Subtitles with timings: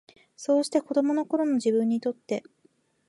[0.35, 2.41] そうして、子供の頃の自分にとって、